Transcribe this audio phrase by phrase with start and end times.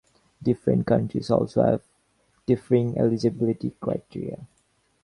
[0.41, 1.81] Different countries also have
[2.47, 4.47] differing eligibility criteria.